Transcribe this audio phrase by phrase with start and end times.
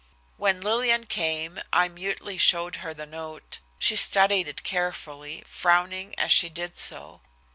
[0.35, 3.59] When Lillian came, I mutely showed her the note.
[3.77, 7.21] She studied it carefully, frowning as she did so.